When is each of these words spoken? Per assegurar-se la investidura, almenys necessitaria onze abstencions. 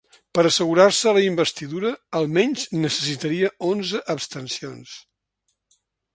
Per 0.35 0.43
assegurar-se 0.49 1.11
la 1.17 1.21
investidura, 1.25 1.91
almenys 2.21 2.65
necessitaria 2.87 3.53
onze 3.69 4.01
abstencions. 4.17 4.99